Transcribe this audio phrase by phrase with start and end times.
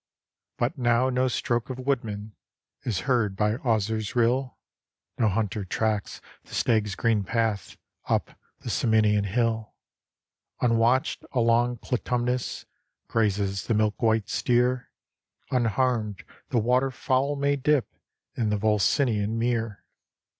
[0.57, 2.35] But now no stroke of woodman
[2.81, 4.57] Is heard by Auser's rill;
[5.19, 7.77] No hunter tracks the stag's green path
[8.09, 9.75] Up the Ciminian hill;
[10.59, 12.65] Unwatched along Clitumnus
[13.09, 14.89] Grazes the milk white steer;
[15.51, 17.87] Unharmed the waterfowl may dip
[18.33, 19.85] In the Volsinian mere.